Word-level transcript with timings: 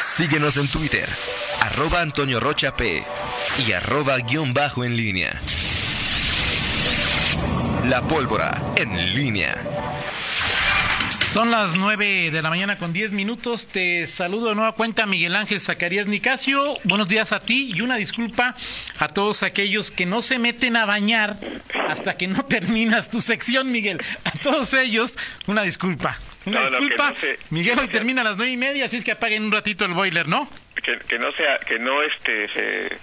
Síguenos 0.00 0.56
en 0.56 0.68
Twitter, 0.68 1.08
arroba 1.60 2.00
Antonio 2.00 2.38
Rocha 2.38 2.72
y 3.66 3.72
arroba 3.72 4.18
guion 4.18 4.54
bajo 4.54 4.84
en 4.84 4.96
línea. 4.96 5.42
La 7.84 8.02
pólvora 8.02 8.62
en 8.76 9.14
línea. 9.14 9.54
Son 11.26 11.50
las 11.50 11.74
9 11.74 12.30
de 12.30 12.42
la 12.42 12.48
mañana 12.48 12.76
con 12.76 12.92
10 12.92 13.10
minutos. 13.10 13.68
Te 13.68 14.06
saludo 14.06 14.50
de 14.50 14.54
nueva 14.54 14.72
cuenta 14.72 15.04
Miguel 15.04 15.34
Ángel 15.34 15.60
Zacarías 15.60 16.06
Nicasio. 16.06 16.76
Buenos 16.84 17.08
días 17.08 17.32
a 17.32 17.40
ti 17.40 17.72
y 17.74 17.80
una 17.80 17.96
disculpa 17.96 18.54
a 18.98 19.08
todos 19.08 19.42
aquellos 19.42 19.90
que 19.90 20.06
no 20.06 20.22
se 20.22 20.38
meten 20.38 20.76
a 20.76 20.86
bañar 20.86 21.38
hasta 21.88 22.16
que 22.16 22.28
no 22.28 22.44
terminas 22.48 23.10
tu 23.10 23.20
sección, 23.20 23.72
Miguel. 23.72 24.00
A 24.24 24.30
todos 24.38 24.74
ellos, 24.74 25.16
una 25.46 25.62
disculpa. 25.62 26.18
Una 26.68 26.68
disculpa. 26.68 27.14
Miguel 27.50 27.78
hoy 27.78 27.88
termina 27.88 28.22
a 28.22 28.24
las 28.24 28.36
nueve 28.36 28.52
y 28.52 28.56
media, 28.56 28.86
así 28.86 28.96
es 28.96 29.04
que 29.04 29.12
apaguen 29.12 29.44
un 29.44 29.52
ratito 29.52 29.84
el 29.84 29.94
boiler, 29.94 30.28
¿no? 30.28 30.48
Que, 30.74 30.98
que 31.06 31.18
no 31.18 31.32
sea, 31.32 31.58
que 31.66 31.78
no 31.78 32.02
este 32.02 32.48
se 32.48 32.98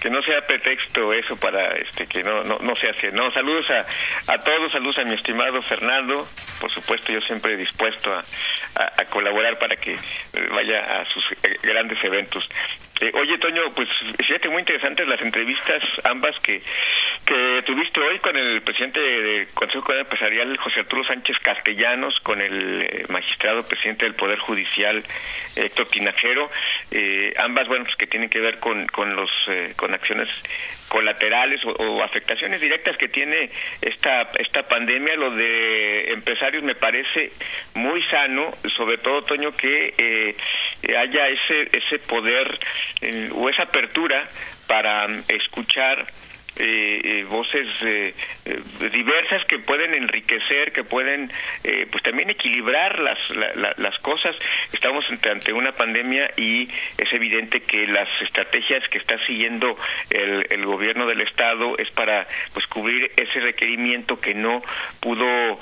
que 0.00 0.08
no 0.08 0.22
sea 0.22 0.40
pretexto 0.46 1.12
eso 1.12 1.36
para 1.36 1.76
este 1.76 2.06
que 2.06 2.22
no 2.22 2.42
no, 2.42 2.58
no 2.58 2.74
sea 2.76 2.90
así. 2.90 3.06
No, 3.12 3.30
saludos 3.30 3.66
a, 3.70 4.32
a 4.32 4.38
todos, 4.38 4.72
saludos 4.72 4.98
a 4.98 5.04
mi 5.04 5.14
estimado 5.14 5.60
Fernando. 5.62 6.26
Por 6.60 6.70
supuesto, 6.70 7.12
yo 7.12 7.20
siempre 7.20 7.56
dispuesto 7.56 8.12
a, 8.12 8.22
a, 8.74 9.04
colaborar 9.06 9.58
para 9.58 9.76
que 9.76 9.96
vaya 10.50 11.00
a 11.00 11.04
sus 11.06 11.22
eh, 11.42 11.56
grandes 11.62 12.02
eventos. 12.02 12.44
Eh, 13.00 13.10
oye, 13.14 13.38
Toño, 13.38 13.62
pues 13.74 13.88
fíjate, 14.18 14.48
muy 14.50 14.60
interesantes 14.60 15.08
las 15.08 15.20
entrevistas 15.22 15.82
ambas 16.04 16.38
que, 16.40 16.60
que 17.24 17.62
tuviste 17.64 17.98
hoy 17.98 18.18
con 18.18 18.36
el 18.36 18.60
presidente 18.60 19.00
del 19.00 19.48
Consejo 19.54 19.94
Empresarial, 19.94 20.56
José 20.58 20.80
Arturo 20.80 21.04
Sánchez 21.04 21.38
Castellanos, 21.42 22.20
con 22.20 22.42
el 22.42 22.82
eh, 22.82 23.04
magistrado 23.08 23.62
presidente 23.66 24.04
del 24.04 24.14
Poder 24.14 24.38
Judicial, 24.40 25.02
Héctor 25.56 25.88
Tinajero, 25.88 26.50
eh, 26.90 27.32
ambas, 27.38 27.68
bueno, 27.68 27.84
pues 27.84 27.96
que 27.96 28.06
tienen 28.06 28.28
que 28.28 28.40
ver 28.40 28.58
con, 28.58 28.86
con, 28.88 29.16
los, 29.16 29.30
con 29.76 29.94
acciones 29.94 30.28
colaterales 30.90 31.60
o, 31.64 32.02
afectaciones 32.02 32.60
directas 32.60 32.96
que 32.96 33.08
tiene 33.08 33.48
esta 33.80 34.28
esta 34.38 34.62
pandemia. 34.64 35.14
Lo 35.14 35.30
de 35.30 36.12
empresarios 36.12 36.64
me 36.64 36.74
parece 36.74 37.30
muy 37.74 38.02
sano 38.10 38.50
sobre 38.76 38.98
todo 38.98 39.22
Toño 39.22 39.52
que 39.52 39.94
eh, 39.96 40.34
haya 40.96 41.28
ese 41.28 41.68
ese 41.72 41.98
poder 42.00 42.58
eh, 43.00 43.30
o 43.34 43.48
esa 43.48 43.64
apertura 43.64 44.26
para 44.66 45.06
escuchar 45.28 46.06
eh, 46.56 47.00
eh, 47.04 47.24
voces 47.24 47.66
eh, 47.82 48.12
diversas 48.92 49.44
que 49.46 49.60
pueden 49.60 49.94
enriquecer, 49.94 50.72
que 50.72 50.82
pueden 50.82 51.30
pues 51.90 52.02
también 52.02 52.28
equilibrar 52.30 52.98
las, 52.98 53.18
las 53.78 53.98
cosas. 53.98 54.36
Estamos 54.72 55.04
ante 55.24 55.52
una 55.52 55.72
pandemia 55.72 56.30
y 56.36 56.64
es 56.64 57.12
evidente 57.12 57.60
que 57.60 57.86
las 57.86 58.08
estrategias 58.22 58.86
que 58.88 58.98
está 58.98 59.16
siguiendo 59.26 59.76
el, 60.10 60.46
el 60.50 60.66
gobierno 60.66 61.06
del 61.06 61.20
Estado 61.20 61.78
es 61.78 61.90
para 61.90 62.26
pues 62.52 62.66
cubrir 62.66 63.10
ese 63.16 63.40
requerimiento 63.40 64.18
que 64.18 64.34
no 64.34 64.60
pudo, 65.00 65.58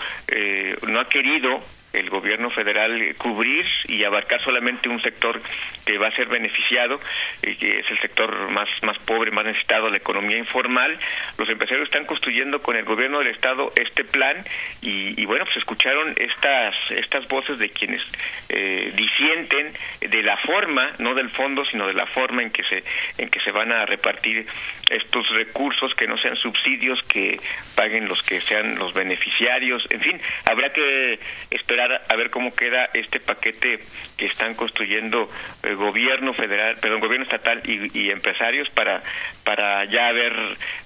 no 0.87 1.01
ha 1.01 1.09
querido 1.09 1.61
el 1.93 2.11
gobierno 2.11 2.51
federal 2.51 3.15
cubrir 3.17 3.65
y 3.87 4.05
abarcar 4.05 4.43
solamente 4.43 4.89
un 4.89 5.01
sector 5.01 5.41
que 5.87 5.99
va 5.99 6.09
a 6.09 6.13
ser 6.13 6.29
beneficiado, 6.29 7.01
y 7.43 7.57
que 7.57 7.81
es 7.81 7.91
el 7.91 7.99
sector 8.01 8.51
más, 8.51 8.69
más 8.83 8.99
pobre, 9.05 9.31
más 9.31 9.45
necesitado, 9.45 9.89
la 9.89 9.97
economía 9.97 10.37
informal. 10.37 10.99
Los 11.39 11.49
empresarios 11.49 11.87
están 11.87 12.05
construyendo 12.05 12.61
con 12.61 12.77
el 12.77 12.85
gobierno 12.85 13.19
del 13.21 13.29
Estado 13.29 13.73
este 13.77 14.05
plan 14.05 14.37
y, 14.83 15.25
bueno, 15.25 15.45
pues 15.45 15.57
escucharon 15.57 16.15
estas, 16.17 16.75
estas 16.91 17.27
voces 17.29 17.59
de 17.59 17.71
quienes 17.71 18.03
eh, 18.49 18.93
disienten 18.95 19.73
de 20.01 20.23
la 20.23 20.37
forma, 20.39 20.93
no 20.99 21.15
del 21.15 21.31
fondo, 21.31 21.65
sino 21.65 21.87
de 21.87 21.95
la 21.95 22.07
forma 22.07 22.43
en 22.43 22.51
que 22.51 22.63
se, 22.65 22.83
en 23.23 23.31
que 23.31 23.41
se 23.41 23.51
van 23.51 23.73
a 23.73 23.87
repartir 23.87 24.47
estos 24.91 25.29
recursos, 25.31 25.95
que 25.95 26.07
no 26.07 26.19
sean 26.19 26.37
subsidios, 26.37 27.01
que 27.03 27.39
paguen 27.75 28.09
los 28.09 28.23
que 28.23 28.41
sean 28.41 28.79
los 28.79 28.93
beneficiarios, 28.95 29.85
en 29.91 30.01
fin, 30.01 30.21
habrá 30.45 30.73
que 30.73 31.19
esperar 31.51 31.78
a 31.85 32.17
ver 32.17 32.31
cómo 32.31 32.55
queda 32.55 32.89
este 32.95 33.21
paquete 33.21 33.79
que 34.17 34.27
están 34.27 34.55
construyendo 34.55 35.29
el 35.63 35.77
gobierno 35.77 36.33
federal, 36.35 36.77
perdón, 36.81 37.01
gobierno 37.01 37.25
estatal 37.25 37.63
y, 37.65 38.11
empresarios 38.11 38.69
para 38.71 39.03
para 39.45 39.85
ya 39.85 40.13
ver 40.13 40.33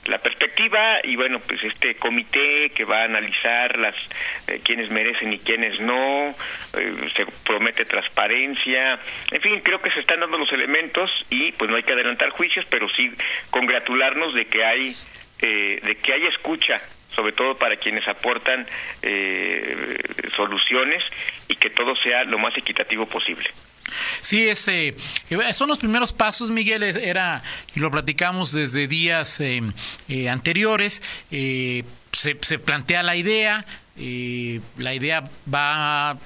la 0.06 0.18
perspectiva 0.18 0.98
y 1.04 1.16
bueno, 1.16 1.40
pues 1.40 1.62
este 1.64 1.94
comité 1.94 2.70
que 2.74 2.84
va 2.84 3.02
a 3.02 3.04
analizar 3.04 3.78
las 3.78 3.94
eh, 4.48 4.60
merecen 4.90 5.32
y 5.32 5.38
quienes 5.38 5.80
no, 5.80 6.30
eh, 6.30 6.94
se 7.14 7.26
promete 7.44 7.84
transparencia, 7.84 8.98
en 9.30 9.40
fin, 9.40 9.60
creo 9.60 9.80
que 9.80 9.90
se 9.90 10.00
están 10.00 10.20
dando 10.20 10.38
los 10.38 10.52
elementos 10.52 11.10
y 11.30 11.52
pues 11.52 11.70
no 11.70 11.76
hay 11.76 11.82
que 11.82 11.92
adelantar 11.92 12.30
juicios, 12.30 12.64
pero 12.70 12.88
sí 12.90 13.10
congratularnos 13.50 14.34
de 14.34 14.46
que 14.46 14.64
hay 14.64 14.94
eh, 15.40 15.80
de 15.82 15.96
que 15.96 16.12
hay 16.12 16.26
escucha 16.26 16.80
sobre 17.14 17.32
todo 17.32 17.56
para 17.56 17.76
quienes 17.76 18.06
aportan 18.08 18.66
eh, 19.02 19.96
soluciones 20.34 21.02
y 21.48 21.56
que 21.56 21.70
todo 21.70 21.94
sea 21.96 22.24
lo 22.24 22.38
más 22.38 22.56
equitativo 22.56 23.06
posible. 23.06 23.50
Sí, 24.22 24.48
ese, 24.48 24.88
eh, 24.88 25.52
son 25.52 25.68
los 25.68 25.78
primeros 25.78 26.12
pasos, 26.12 26.50
Miguel, 26.50 26.82
era, 26.82 27.42
y 27.74 27.80
lo 27.80 27.90
platicamos 27.90 28.52
desde 28.52 28.86
días 28.86 29.40
eh, 29.40 29.60
anteriores, 30.30 31.02
se, 31.30 31.84
se, 32.40 32.58
plantea 32.58 33.02
la 33.02 33.16
idea, 33.16 33.66
la 33.96 34.94
idea 34.94 35.24
va 35.52 36.16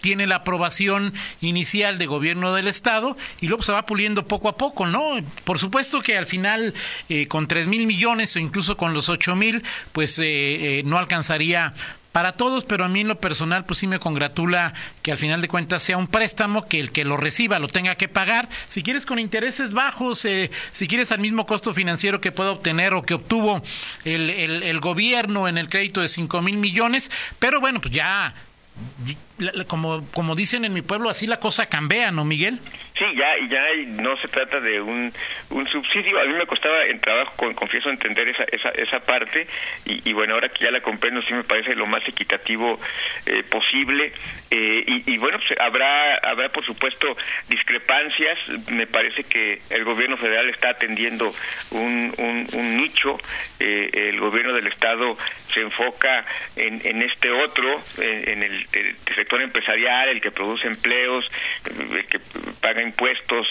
tiene 0.00 0.26
la 0.26 0.36
aprobación 0.36 1.12
inicial 1.40 1.98
de 1.98 2.06
gobierno 2.06 2.54
del 2.54 2.68
estado 2.68 3.16
y 3.40 3.48
luego 3.48 3.62
se 3.62 3.72
va 3.72 3.86
puliendo 3.86 4.26
poco 4.26 4.48
a 4.48 4.56
poco, 4.56 4.86
¿no? 4.86 5.16
Por 5.44 5.58
supuesto 5.58 6.02
que 6.02 6.16
al 6.16 6.26
final 6.26 6.74
eh, 7.08 7.26
con 7.26 7.48
tres 7.48 7.66
mil 7.66 7.86
millones 7.86 8.34
o 8.36 8.38
incluso 8.38 8.76
con 8.76 8.94
los 8.94 9.08
ocho 9.08 9.34
mil, 9.34 9.62
pues 9.92 10.18
eh, 10.18 10.24
eh, 10.78 10.82
no 10.84 10.98
alcanzaría 10.98 11.74
para 12.12 12.30
todos, 12.30 12.64
pero 12.64 12.84
a 12.84 12.88
mí 12.88 13.00
en 13.00 13.08
lo 13.08 13.18
personal 13.18 13.64
pues 13.64 13.80
sí 13.80 13.88
me 13.88 13.98
congratula 13.98 14.72
que 15.02 15.10
al 15.10 15.18
final 15.18 15.42
de 15.42 15.48
cuentas 15.48 15.82
sea 15.82 15.96
un 15.96 16.06
préstamo 16.06 16.66
que 16.66 16.78
el 16.78 16.92
que 16.92 17.04
lo 17.04 17.16
reciba 17.16 17.58
lo 17.58 17.66
tenga 17.66 17.96
que 17.96 18.08
pagar, 18.08 18.48
si 18.68 18.84
quieres 18.84 19.04
con 19.04 19.18
intereses 19.18 19.72
bajos, 19.72 20.24
si 20.70 20.86
quieres 20.86 21.10
al 21.10 21.18
mismo 21.18 21.44
costo 21.44 21.74
financiero 21.74 22.20
que 22.20 22.30
pueda 22.30 22.52
obtener 22.52 22.94
o 22.94 23.02
que 23.02 23.14
obtuvo 23.14 23.64
el, 24.04 24.30
el, 24.30 24.62
el 24.62 24.78
gobierno 24.78 25.48
en 25.48 25.58
el 25.58 25.68
crédito 25.68 26.02
de 26.02 26.08
cinco 26.08 26.40
mil 26.40 26.56
millones, 26.56 27.10
pero 27.40 27.60
bueno, 27.60 27.80
pues 27.80 27.92
ya 27.92 28.32
como, 29.66 30.04
como 30.12 30.34
dicen 30.34 30.64
en 30.64 30.72
mi 30.72 30.82
pueblo, 30.82 31.08
así 31.08 31.26
la 31.26 31.38
cosa 31.38 31.66
cambia, 31.66 32.10
¿no, 32.10 32.24
Miguel? 32.24 32.60
Sí, 32.96 33.04
ya, 33.16 33.34
ya 33.48 33.60
no 34.02 34.16
se 34.18 34.28
trata 34.28 34.60
de 34.60 34.80
un, 34.80 35.12
un 35.50 35.68
subsidio. 35.68 36.20
A 36.20 36.24
mí 36.24 36.34
me 36.34 36.46
costaba 36.46 36.84
en 36.86 37.00
trabajo, 37.00 37.32
con, 37.36 37.54
confieso, 37.54 37.90
entender 37.90 38.28
esa, 38.28 38.44
esa, 38.44 38.68
esa 38.70 39.00
parte 39.00 39.46
y, 39.84 40.12
bueno, 40.12 40.34
ahora 40.34 40.48
que 40.48 40.64
ya 40.64 40.70
la 40.70 40.80
comprendo, 40.80 41.20
sí 41.22 41.34
me 41.34 41.44
parece 41.44 41.74
lo 41.74 41.86
más 41.86 42.06
equitativo 42.06 42.78
eh, 43.26 43.42
posible. 43.44 44.12
Eh, 44.50 44.84
bueno, 45.24 45.38
pues, 45.38 45.58
habrá, 45.58 46.16
habrá, 46.16 46.50
por 46.50 46.62
supuesto, 46.66 47.16
discrepancias. 47.48 48.38
Me 48.70 48.86
parece 48.86 49.24
que 49.24 49.58
el 49.70 49.82
gobierno 49.82 50.18
federal 50.18 50.50
está 50.50 50.68
atendiendo 50.68 51.32
un, 51.70 52.12
un, 52.52 52.76
nicho. 52.76 53.16
Eh, 53.58 53.88
el 54.10 54.20
gobierno 54.20 54.52
del 54.52 54.66
Estado 54.66 55.14
se 55.50 55.60
enfoca 55.62 56.26
en, 56.56 56.78
en 56.84 57.00
este 57.00 57.30
otro, 57.30 57.80
en, 58.02 58.42
el, 58.42 58.66
el 58.74 58.96
sector 59.14 59.40
empresarial, 59.40 60.10
el 60.10 60.20
que 60.20 60.30
produce 60.30 60.66
empleos, 60.66 61.24
el 61.70 62.04
que 62.04 62.20
paga 62.60 62.82
impuestos 62.82 63.46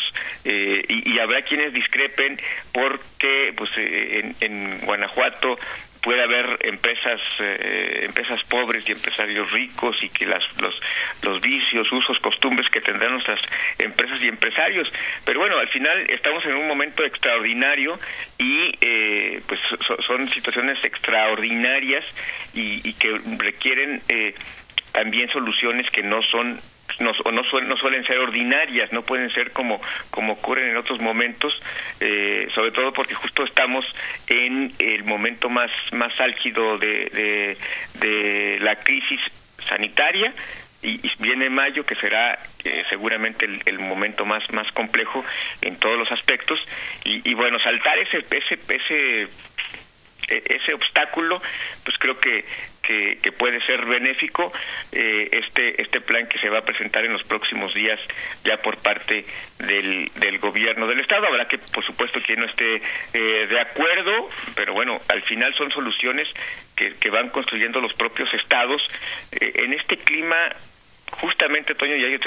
eh, 0.45 0.83
y, 0.87 1.17
habrá 1.17 1.41
quienes 1.41 1.73
discrepen 1.73 2.37
porque 2.71 3.53
pues 3.55 3.71
eh, 3.77 4.19
en, 4.19 4.35
en 4.41 4.79
Guanajuato 4.81 5.57
puede 6.03 6.21
haber 6.21 6.57
empresas 6.61 7.21
eh, 7.39 8.01
empresas 8.03 8.43
pobres 8.43 8.87
y 8.87 8.91
empresarios 8.91 9.51
ricos 9.51 9.97
y 10.03 10.09
que 10.09 10.25
las, 10.25 10.43
los 10.61 10.75
los 11.23 11.41
vicios 11.41 11.91
usos 11.91 12.19
costumbres 12.19 12.69
que 12.69 12.81
tendrán 12.81 13.13
nuestras 13.13 13.39
empresas 13.79 14.21
y 14.21 14.27
empresarios. 14.27 14.87
Pero 15.25 15.39
bueno 15.39 15.57
al 15.57 15.69
final 15.69 16.05
estamos 16.09 16.45
en 16.45 16.55
un 16.55 16.67
momento 16.67 17.03
extraordinario 17.03 17.97
y 18.37 18.71
eh, 18.81 19.41
pues 19.47 19.59
son 20.05 20.27
situaciones 20.29 20.83
extraordinarias 20.83 22.05
y, 22.53 22.87
y 22.87 22.93
que 22.93 23.19
requieren 23.37 24.01
eh, 24.09 24.35
también 24.91 25.29
soluciones 25.29 25.89
que 25.89 26.03
no 26.03 26.21
son 26.23 26.59
no, 26.99 27.11
no, 27.31 27.43
suelen, 27.43 27.69
no 27.69 27.77
suelen 27.77 28.05
ser 28.05 28.17
ordinarias, 28.17 28.91
no 28.91 29.01
pueden 29.03 29.29
ser 29.31 29.51
como, 29.51 29.81
como 30.09 30.33
ocurren 30.33 30.69
en 30.69 30.77
otros 30.77 30.99
momentos, 30.99 31.53
eh, 31.99 32.47
sobre 32.53 32.71
todo 32.71 32.91
porque 32.93 33.13
justo 33.15 33.43
estamos 33.43 33.85
en 34.27 34.71
el 34.79 35.03
momento 35.03 35.49
más, 35.49 35.71
más 35.91 36.19
álgido 36.19 36.77
de, 36.77 37.57
de, 37.99 38.57
la 38.59 38.75
crisis 38.77 39.19
sanitaria 39.67 40.33
y, 40.81 40.99
viene 41.19 41.49
mayo 41.49 41.85
que 41.85 41.95
será 41.95 42.37
eh, 42.63 42.83
seguramente 42.89 43.47
el, 43.65 43.79
momento 43.79 44.25
más 44.25 44.43
más 44.51 44.69
complejo 44.73 45.23
en 45.61 45.77
todos 45.77 45.97
los 45.97 46.11
aspectos. 46.11 46.59
Y, 47.05 47.29
y 47.29 47.33
bueno 47.33 47.57
saltar 47.59 47.97
ese 47.99 48.17
ese 48.17 48.59
ese 48.67 49.27
ese 50.29 50.73
obstáculo, 50.73 51.41
pues 51.83 51.97
creo 51.97 52.17
que, 52.17 52.45
que, 52.81 53.31
puede 53.31 53.59
ser 53.65 53.85
benéfico 53.85 54.51
eh, 54.91 55.29
este, 55.31 55.81
este 55.81 56.01
plan 56.01 56.27
que 56.27 56.39
se 56.39 56.49
va 56.49 56.59
a 56.59 56.61
presentar 56.61 57.03
en 57.05 57.13
los 57.13 57.23
próximos 57.23 57.73
días 57.73 57.99
ya 58.43 58.57
por 58.57 58.77
parte 58.77 59.25
del, 59.59 60.09
del 60.15 60.39
gobierno 60.39 60.87
del 60.87 60.99
Estado. 60.99 61.27
Habrá 61.27 61.47
que, 61.47 61.57
por 61.57 61.83
supuesto, 61.83 62.19
quien 62.21 62.39
no 62.39 62.45
esté 62.45 62.81
eh, 63.13 63.47
de 63.47 63.59
acuerdo, 63.59 64.29
pero 64.55 64.73
bueno, 64.73 64.99
al 65.09 65.21
final 65.23 65.53
son 65.55 65.71
soluciones 65.71 66.27
que, 66.75 66.93
que 66.93 67.09
van 67.09 67.29
construyendo 67.29 67.79
los 67.81 67.93
propios 67.93 68.31
estados. 68.33 68.81
Eh, 69.31 69.51
en 69.55 69.73
este 69.73 69.97
clima 69.97 70.49
justamente, 71.11 71.75
Toño, 71.75 71.95
y 71.95 72.05
ahí 72.05 72.19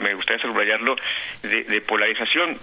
me 0.00 0.14
gustaría 0.14 0.42
subrayarlo, 0.42 0.94
de, 1.42 1.64
de 1.64 1.80
polarización 1.80 2.58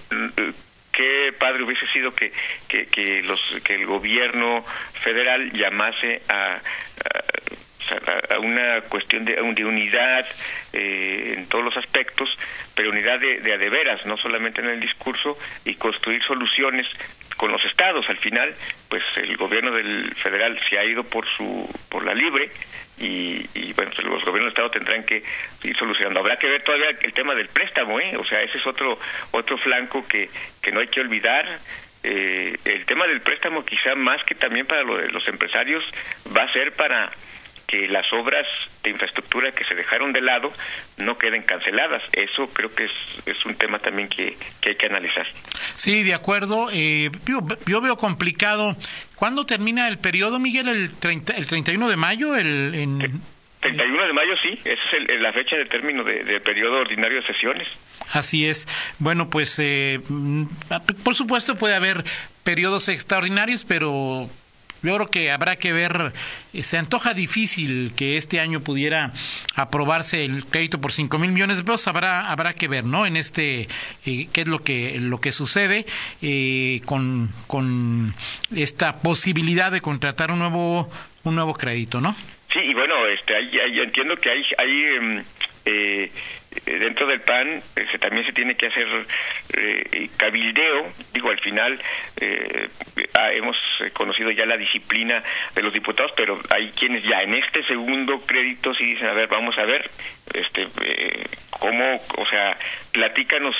padre 1.47 1.63
hubiese 1.63 1.87
sido 1.87 2.11
que, 2.11 2.31
que, 2.67 3.23
los, 3.23 3.39
que 3.63 3.75
el 3.75 3.85
gobierno 3.85 4.63
federal 5.01 5.49
llamase 5.53 6.21
a, 6.27 6.59
a 8.33 8.39
una 8.39 8.81
cuestión 8.81 9.23
de, 9.23 9.41
unidad 9.63 10.25
eh, 10.73 11.35
en 11.37 11.47
todos 11.47 11.63
los 11.63 11.77
aspectos, 11.77 12.29
pero 12.75 12.89
unidad 12.89 13.17
de, 13.19 13.39
de 13.39 13.53
adeveras, 13.53 14.05
no 14.05 14.17
solamente 14.17 14.59
en 14.59 14.67
el 14.67 14.81
discurso, 14.81 15.37
y 15.63 15.75
construir 15.75 16.21
soluciones 16.23 16.85
con 17.37 17.51
los 17.51 17.63
estados. 17.65 18.05
Al 18.09 18.17
final, 18.17 18.53
pues 18.89 19.03
el 19.15 19.37
gobierno 19.37 19.71
del 19.71 20.13
federal 20.15 20.59
se 20.69 20.77
ha 20.77 20.83
ido 20.83 21.03
por 21.03 21.25
su 21.27 21.69
por 21.89 22.03
la 22.03 22.13
libre 22.13 22.49
y, 22.99 23.73
bueno, 23.73 23.91
pues, 23.95 24.03
los 24.07 24.25
gobiernos 24.25 24.33
del 24.33 24.47
estado 24.47 24.71
tendrán 24.71 25.03
que 25.03 25.23
ir 25.63 25.77
solucionando. 25.77 26.19
Habrá 26.19 26.37
que 26.37 26.47
ver 26.47 26.63
todavía 26.63 26.89
el 26.99 27.13
tema 27.13 27.35
del 27.35 27.47
préstamo, 27.47 27.99
¿eh? 27.99 28.17
O 28.17 28.25
sea, 28.25 28.41
ese 28.41 28.57
es 28.57 28.67
otro 28.67 28.97
otro 29.31 29.57
flanco 29.57 30.05
que 30.07 30.29
que 30.61 30.71
no 30.71 30.79
hay 30.79 30.87
que 30.87 30.99
olvidar. 30.99 31.45
Eh, 32.03 32.55
el 32.65 32.85
tema 32.85 33.07
del 33.07 33.21
préstamo 33.21 33.65
quizá 33.65 33.95
más 33.95 34.23
que 34.23 34.35
también 34.35 34.65
para 34.65 34.83
los 34.83 35.27
empresarios 35.27 35.83
va 36.35 36.43
a 36.43 36.53
ser 36.53 36.71
para 36.73 37.09
que 37.67 37.87
las 37.89 38.05
obras 38.13 38.47
de 38.81 38.91
infraestructura 38.91 39.51
que 39.51 39.65
se 39.65 39.75
dejaron 39.75 40.13
de 40.13 40.21
lado 40.21 40.51
no 40.97 41.17
queden 41.17 41.43
canceladas. 41.43 42.01
Eso 42.13 42.47
creo 42.47 42.71
que 42.71 42.85
es, 42.85 42.91
es 43.25 43.45
un 43.45 43.55
tema 43.55 43.79
también 43.79 44.07
que, 44.07 44.37
hay 44.65 44.75
que 44.75 44.85
analizar. 44.85 45.27
Sí, 45.75 46.03
de 46.03 46.13
acuerdo. 46.13 46.69
Eh, 46.71 47.11
yo, 47.25 47.81
veo 47.81 47.97
complicado. 47.97 48.77
¿Cuándo 49.15 49.45
termina 49.45 49.89
el 49.89 49.97
periodo, 49.97 50.39
Miguel? 50.39 50.69
¿El, 50.69 50.93
30, 50.97 51.33
el 51.33 51.45
31 51.45 51.89
de 51.89 51.97
mayo? 51.97 52.35
El, 52.37 52.73
en... 52.73 53.21
31 53.59 54.07
de 54.07 54.13
mayo, 54.13 54.33
sí. 54.41 54.59
Esa 54.63 55.13
es 55.13 55.21
la 55.21 55.33
fecha 55.33 55.57
de 55.57 55.65
término 55.65 56.05
de, 56.05 56.39
periodo 56.39 56.79
ordinario 56.79 57.21
de 57.21 57.27
sesiones. 57.27 57.67
Así 58.13 58.47
es. 58.47 58.67
Bueno, 58.99 59.29
pues 59.29 59.59
eh, 59.59 59.99
mm, 60.07 60.45
por 61.03 61.15
supuesto 61.15 61.55
puede 61.55 61.75
haber 61.75 62.03
periodos 62.43 62.87
extraordinarios, 62.87 63.65
pero 63.65 64.29
yo 64.83 64.95
creo 64.95 65.07
que 65.07 65.31
habrá 65.31 65.55
que 65.57 65.73
ver, 65.73 66.13
eh, 66.53 66.63
se 66.63 66.77
antoja 66.77 67.13
difícil 67.13 67.93
que 67.95 68.17
este 68.17 68.39
año 68.39 68.61
pudiera 68.61 69.11
aprobarse 69.55 70.25
el 70.25 70.45
crédito 70.45 70.79
por 70.79 70.91
cinco 70.91 71.17
mil 71.17 71.31
millones 71.31 71.57
de 71.57 71.63
pesos, 71.63 71.87
habrá, 71.87 72.31
habrá 72.31 72.53
que 72.53 72.67
ver, 72.67 72.83
¿no? 72.83 73.05
En 73.05 73.17
este, 73.17 73.67
eh, 74.05 74.27
qué 74.33 74.41
es 74.41 74.47
lo 74.47 74.59
que, 74.59 74.97
lo 74.99 75.19
que 75.19 75.31
sucede 75.31 75.85
eh, 76.21 76.81
con, 76.85 77.29
con 77.47 78.13
esta 78.55 78.97
posibilidad 78.99 79.71
de 79.71 79.81
contratar 79.81 80.31
un 80.31 80.39
nuevo, 80.39 80.89
un 81.23 81.35
nuevo 81.35 81.53
crédito, 81.53 82.01
¿no? 82.01 82.15
Sí, 82.53 82.59
y 82.59 82.73
bueno, 82.73 82.95
este, 83.07 83.33
entiendo 83.83 84.15
que 84.15 84.29
hay, 84.29 84.41
hay 84.57 84.83
em, 84.95 85.23
eh, 85.65 86.11
dentro 86.65 87.07
del 87.07 87.21
PAN 87.21 87.61
se, 87.73 87.97
también 87.99 88.25
se 88.25 88.33
tiene 88.33 88.55
que 88.55 88.67
hacer 88.67 88.87
eh, 89.57 90.09
cabildeo, 90.17 90.87
digo, 91.13 91.29
al 91.29 91.39
final 91.39 91.79
eh, 92.19 92.67
ah, 93.13 93.31
hemos 93.31 93.55
conocido 93.93 94.31
ya 94.31 94.45
la 94.45 94.57
disciplina 94.57 95.23
de 95.55 95.61
los 95.61 95.73
diputados, 95.73 96.11
pero 96.15 96.39
hay 96.49 96.69
quienes 96.71 97.03
ya 97.03 97.21
en 97.21 97.35
este 97.35 97.63
segundo 97.63 98.19
crédito 98.21 98.73
sí 98.73 98.85
dicen, 98.85 99.07
a 99.07 99.13
ver, 99.13 99.27
vamos 99.27 99.57
a 99.57 99.63
ver, 99.63 99.89
este, 100.33 100.67
eh, 100.83 101.25
cómo, 101.51 102.01
o 102.17 102.25
sea, 102.27 102.57
platícanos 102.91 103.55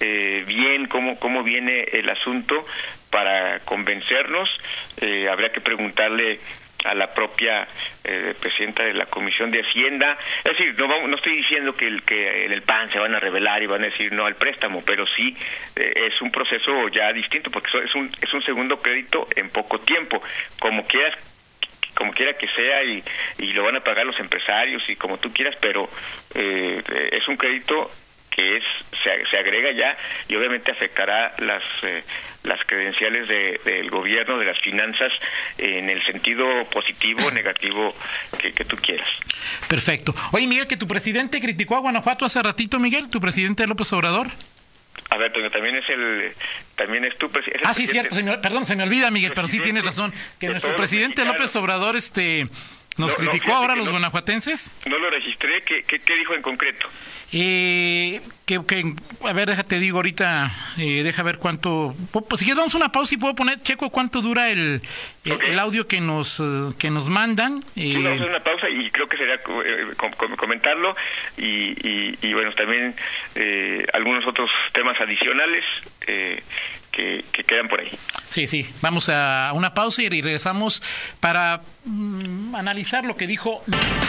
eh, 0.00 0.44
bien 0.46 0.86
cómo, 0.86 1.18
cómo 1.18 1.42
viene 1.42 1.84
el 1.92 2.08
asunto 2.08 2.64
para 3.10 3.60
convencernos, 3.60 4.48
habría 5.30 5.50
que 5.50 5.60
preguntarle 5.60 6.38
a 6.84 6.94
la 6.94 7.08
propia 7.08 7.66
eh, 8.04 8.34
presidenta 8.40 8.84
de 8.84 8.94
la 8.94 9.06
Comisión 9.06 9.50
de 9.50 9.60
Hacienda. 9.60 10.16
Es 10.44 10.56
decir, 10.56 10.74
no, 10.78 11.06
no 11.06 11.16
estoy 11.16 11.36
diciendo 11.36 11.72
que, 11.74 11.86
el, 11.86 12.02
que 12.02 12.44
en 12.44 12.52
el 12.52 12.62
PAN 12.62 12.90
se 12.90 12.98
van 12.98 13.14
a 13.14 13.20
revelar 13.20 13.62
y 13.62 13.66
van 13.66 13.82
a 13.82 13.86
decir 13.86 14.12
no 14.12 14.26
al 14.26 14.36
préstamo, 14.36 14.82
pero 14.84 15.06
sí 15.06 15.36
eh, 15.76 16.08
es 16.08 16.20
un 16.20 16.30
proceso 16.30 16.88
ya 16.88 17.12
distinto 17.12 17.50
porque 17.50 17.70
es 17.84 17.94
un, 17.94 18.06
es 18.06 18.32
un 18.32 18.42
segundo 18.42 18.78
crédito 18.78 19.26
en 19.34 19.50
poco 19.50 19.80
tiempo. 19.80 20.22
Como 20.60 20.84
quieras 20.86 21.14
como 21.96 22.12
quiera 22.12 22.34
que 22.34 22.46
sea 22.48 22.84
y, 22.84 23.02
y 23.38 23.52
lo 23.54 23.64
van 23.64 23.76
a 23.76 23.80
pagar 23.80 24.04
los 24.04 24.20
empresarios 24.20 24.82
y 24.86 24.96
como 24.96 25.16
tú 25.16 25.32
quieras, 25.32 25.56
pero 25.58 25.88
eh, 26.34 26.82
es 27.10 27.26
un 27.26 27.38
crédito 27.38 27.90
que 28.36 28.58
es 28.58 28.64
se, 29.02 29.30
se, 29.30 29.38
agrega 29.38 29.72
ya 29.72 29.96
y 30.28 30.36
obviamente 30.36 30.70
afectará 30.70 31.32
las 31.38 31.62
eh, 31.82 32.04
las 32.44 32.60
credenciales 32.66 33.26
del 33.64 33.90
gobierno 33.90 34.38
de 34.38 34.44
las 34.44 34.60
finanzas 34.60 35.10
en 35.58 35.88
el 35.88 36.04
sentido 36.04 36.46
positivo 36.70 37.26
o 37.26 37.30
negativo 37.32 37.94
que, 38.38 38.52
que, 38.52 38.64
tú 38.64 38.76
quieras. 38.76 39.08
Perfecto. 39.68 40.14
Oye 40.32 40.46
Miguel 40.46 40.66
que 40.66 40.76
tu 40.76 40.86
presidente 40.86 41.40
criticó 41.40 41.76
a 41.76 41.80
Guanajuato 41.80 42.26
hace 42.26 42.42
ratito 42.42 42.78
Miguel 42.78 43.08
tu 43.08 43.20
presidente 43.20 43.66
López 43.66 43.90
Obrador. 43.94 44.28
A 45.10 45.18
ver, 45.18 45.32
también 45.52 45.76
es 45.76 45.88
el, 45.88 46.32
también 46.74 47.04
es 47.04 47.16
tu 47.16 47.30
presidente. 47.30 47.64
Ah, 47.64 47.74
sí, 47.74 47.86
cierto, 47.86 48.14
señor, 48.14 48.40
perdón, 48.40 48.66
se 48.66 48.74
me 48.74 48.82
olvida, 48.82 49.10
Miguel, 49.10 49.32
pero 49.34 49.46
sí 49.46 49.60
tienes 49.60 49.84
razón, 49.84 50.12
que 50.40 50.48
nuestro 50.48 50.74
presidente 50.74 51.24
López 51.24 51.54
Obrador, 51.54 51.96
este, 51.96 52.48
¿Nos 52.96 53.14
criticó 53.14 53.52
ahora 53.52 53.76
los 53.76 53.90
guanajuatenses? 53.90 54.74
No 54.88 54.98
lo 54.98 55.10
registré. 55.10 55.62
¿Qué, 55.62 55.82
qué, 55.82 56.14
dijo 56.18 56.34
en 56.34 56.42
concreto? 56.42 56.88
Eh, 57.32 58.22
que, 58.46 58.60
que, 58.66 58.94
a 59.28 59.32
ver, 59.32 59.48
déjate 59.48 59.78
digo 59.78 59.98
ahorita, 59.98 60.50
eh, 60.78 61.02
deja 61.02 61.22
ver 61.22 61.38
cuánto... 61.38 61.94
Pues, 62.12 62.40
si 62.40 62.46
quieres, 62.46 62.56
damos 62.56 62.74
una 62.74 62.92
pausa 62.92 63.14
y 63.14 63.18
puedo 63.18 63.34
poner, 63.34 63.60
checo 63.60 63.90
cuánto 63.90 64.22
dura 64.22 64.48
el, 64.50 64.80
el, 65.24 65.58
audio 65.58 65.86
que 65.86 66.00
nos, 66.00 66.40
eh, 66.40 66.72
que 66.78 66.90
nos 66.90 67.08
mandan. 67.08 67.62
Eh, 67.76 67.94
vamos 67.94 68.06
a 68.06 68.14
hacer 68.14 68.28
una 68.28 68.40
pausa 68.40 68.68
y 68.70 68.90
creo 68.90 69.08
que 69.08 69.16
sería 69.18 69.34
eh, 69.34 69.94
comentarlo 70.36 70.96
y, 71.36 72.16
y, 72.22 72.32
bueno, 72.32 72.52
también 72.54 72.94
eh, 73.34 73.84
algunos 73.92 74.26
otros 74.26 74.50
temas 74.72 74.98
adicionales. 75.00 75.64
Que, 76.96 77.22
quedan 77.46 77.68
por 77.68 77.80
ahí. 77.80 77.90
Sí, 78.30 78.46
sí. 78.46 78.66
Vamos 78.80 79.10
a 79.10 79.52
una 79.54 79.74
pausa 79.74 80.00
y 80.00 80.08
regresamos 80.08 80.82
para 81.20 81.60
mm, 81.84 82.54
analizar 82.54 83.04
lo 83.04 83.18
que 83.18 83.26
dijo. 83.26 83.62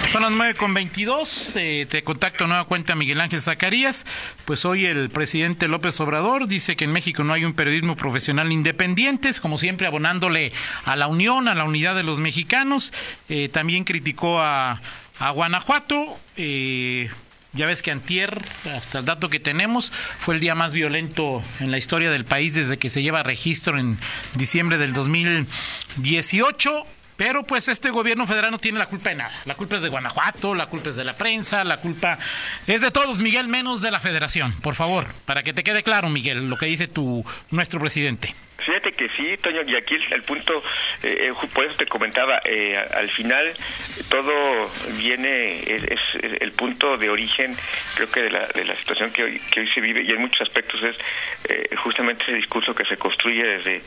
Son 0.07 0.21
las 0.21 0.31
nueve 0.31 0.53
con 0.55 0.73
veintidós. 0.73 1.53
Eh, 1.57 1.85
te 1.89 2.01
contacto 2.03 2.47
nueva 2.47 2.63
cuenta 2.63 2.95
Miguel 2.95 3.19
Ángel 3.19 3.41
Zacarías. 3.41 4.05
Pues 4.45 4.63
hoy 4.63 4.85
el 4.85 5.09
presidente 5.09 5.67
López 5.67 5.99
Obrador 5.99 6.47
dice 6.47 6.77
que 6.77 6.85
en 6.85 6.93
México 6.93 7.25
no 7.25 7.33
hay 7.33 7.43
un 7.43 7.53
periodismo 7.53 7.97
profesional 7.97 8.53
independiente, 8.53 9.31
como 9.41 9.57
siempre 9.57 9.85
abonándole 9.85 10.53
a 10.85 10.95
la 10.95 11.07
unión, 11.07 11.49
a 11.49 11.55
la 11.55 11.65
unidad 11.65 11.93
de 11.93 12.03
los 12.03 12.19
mexicanos. 12.19 12.93
Eh, 13.27 13.49
también 13.49 13.83
criticó 13.83 14.39
a, 14.39 14.81
a 15.19 15.29
Guanajuato. 15.31 16.17
Eh, 16.37 17.09
ya 17.57 17.65
ves 17.65 17.81
que 17.81 17.91
antier, 17.91 18.41
hasta 18.73 18.99
el 18.99 19.05
dato 19.05 19.29
que 19.29 19.39
tenemos, 19.39 19.91
fue 20.19 20.35
el 20.35 20.41
día 20.41 20.55
más 20.55 20.71
violento 20.71 21.43
en 21.59 21.71
la 21.71 21.77
historia 21.77 22.09
del 22.09 22.23
país 22.23 22.53
desde 22.53 22.77
que 22.77 22.89
se 22.89 23.01
lleva 23.01 23.23
registro 23.23 23.77
en 23.77 23.97
diciembre 24.35 24.77
del 24.77 24.93
2018. 24.93 26.85
Pero 27.17 27.43
pues 27.43 27.67
este 27.67 27.89
gobierno 27.89 28.27
federal 28.27 28.51
no 28.51 28.59
tiene 28.59 28.77
la 28.77 28.85
culpa 28.85 29.09
de 29.09 29.15
nada. 29.15 29.31
La 29.45 29.55
culpa 29.55 29.77
es 29.77 29.81
de 29.81 29.89
Guanajuato, 29.89 30.53
la 30.53 30.67
culpa 30.67 30.91
es 30.91 30.95
de 30.95 31.03
la 31.03 31.15
prensa, 31.15 31.63
la 31.63 31.77
culpa 31.77 32.19
es 32.67 32.81
de 32.81 32.91
todos, 32.91 33.17
Miguel, 33.17 33.47
menos 33.47 33.81
de 33.81 33.89
la 33.89 33.99
federación. 33.99 34.53
Por 34.61 34.75
favor, 34.75 35.07
para 35.25 35.41
que 35.41 35.51
te 35.51 35.63
quede 35.63 35.81
claro, 35.81 36.09
Miguel, 36.09 36.47
lo 36.47 36.57
que 36.57 36.67
dice 36.67 36.87
tu 36.87 37.25
nuestro 37.49 37.79
presidente. 37.79 38.35
Fíjate 38.67 38.91
que 38.91 39.07
sí, 39.15 39.37
Toño, 39.37 39.61
y 39.65 39.77
aquí 39.77 39.95
el, 40.11 40.23
punto, 40.23 40.61
eh, 41.01 41.29
eh, 41.29 41.47
por 41.53 41.63
eso 41.63 41.77
te 41.77 41.85
comentaba, 41.85 42.41
eh, 42.43 42.75
al 42.77 43.07
final 43.07 43.53
todo 44.09 44.69
viene, 44.97 45.61
es, 45.61 46.01
el 46.41 46.51
punto 46.51 46.97
de 46.97 47.09
origen, 47.09 47.55
creo 47.95 48.11
que 48.11 48.23
de 48.23 48.29
la, 48.29 48.45
de 48.47 48.65
la 48.65 48.75
situación 48.75 49.09
que 49.13 49.23
hoy, 49.23 49.39
que 49.53 49.61
hoy 49.61 49.69
se 49.69 49.79
vive, 49.79 50.01
y 50.01 50.11
en 50.11 50.19
muchos 50.19 50.41
aspectos 50.41 50.83
es 50.83 50.97
justamente 51.79 52.25
ese 52.25 52.33
discurso 52.33 52.75
que 52.75 52.83
se 52.83 52.97
construye 52.97 53.41
desde, 53.41 53.81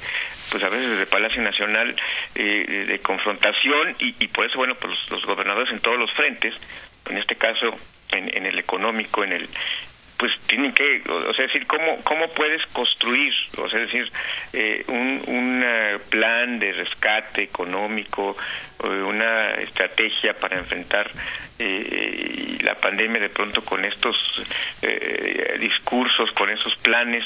pues 0.51 0.65
a 0.65 0.71
veces 0.71 0.89
desde 0.89 1.05
Palacio 1.05 1.43
Nacional, 1.43 1.95
de, 2.35 3.01
confrontación, 3.03 3.95
y, 3.99 4.15
y, 4.25 4.29
por 4.29 4.47
eso, 4.47 4.57
bueno, 4.57 4.77
pues 4.77 4.95
los, 5.11 5.27
gobernadores 5.27 5.71
en 5.75 5.81
todos 5.81 5.99
los 5.99 6.11
frentes, 6.15 6.55
en 7.11 7.19
este 7.19 7.37
caso 7.37 7.67
en, 8.13 8.35
en, 8.35 8.47
el 8.47 8.59
económico, 8.59 9.25
en 9.25 9.33
el 9.33 9.49
pues 10.21 10.33
tienen 10.47 10.71
que, 10.75 11.03
o 11.09 11.33
sea, 11.33 11.47
decir, 11.47 11.67
¿cómo, 11.67 11.97
cómo 12.05 12.29
puedes 12.29 12.61
construir, 12.73 13.33
o 13.57 13.67
sea, 13.71 13.81
decir, 13.81 14.07
eh, 14.53 14.85
un, 14.89 15.23
un 15.27 15.63
eh, 15.65 15.99
plan 16.11 16.59
de 16.59 16.73
rescate 16.73 17.45
económico, 17.45 18.37
una 18.85 19.53
estrategia 19.53 20.35
para 20.35 20.59
enfrentar 20.59 21.11
eh, 21.63 22.59
la 22.63 22.75
pandemia 22.75 23.21
de 23.21 23.29
pronto 23.29 23.61
con 23.63 23.85
estos 23.85 24.17
eh, 24.83 25.57
discursos, 25.61 26.31
con 26.33 26.49
esos 26.49 26.75
planes, 26.77 27.25